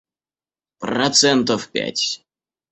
[0.79, 2.25] Процентов пять.